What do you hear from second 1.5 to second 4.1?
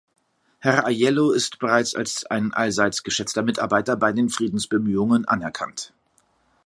bereits als ein allseits geschätzter Mitarbeiter